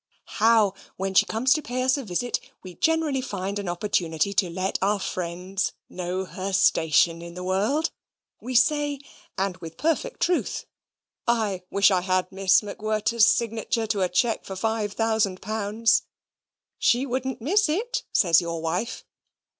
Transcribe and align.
How, 0.41 0.73
when 0.97 1.13
she 1.13 1.27
comes 1.27 1.53
to 1.53 1.61
pay 1.61 1.83
us 1.83 1.95
a 1.95 2.03
visit, 2.03 2.39
we 2.63 2.73
generally 2.73 3.21
find 3.21 3.59
an 3.59 3.69
opportunity 3.69 4.33
to 4.33 4.49
let 4.49 4.79
our 4.81 4.97
friends 4.99 5.73
know 5.89 6.25
her 6.25 6.53
station 6.53 7.21
in 7.21 7.35
the 7.35 7.43
world! 7.43 7.91
We 8.41 8.55
say 8.55 9.01
(and 9.37 9.57
with 9.57 9.77
perfect 9.77 10.19
truth) 10.19 10.65
I 11.27 11.61
wish 11.69 11.91
I 11.91 12.01
had 12.01 12.31
Miss 12.31 12.61
MacWhirter's 12.61 13.27
signature 13.27 13.85
to 13.85 14.01
a 14.01 14.09
cheque 14.09 14.43
for 14.43 14.55
five 14.55 14.93
thousand 14.93 15.39
pounds. 15.39 16.01
She 16.79 17.05
wouldn't 17.05 17.39
miss 17.39 17.69
it, 17.69 18.03
says 18.11 18.41
your 18.41 18.59
wife. 18.59 19.05